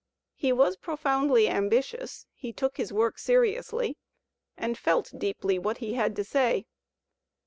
[0.33, 3.99] He was profoundly ambitious; he took his work seriously
[4.57, 6.65] and felt deeply what he had to say.